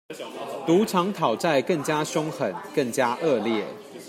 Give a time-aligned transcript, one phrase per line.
[0.65, 3.63] 賭場討債更加兇狠、更加惡劣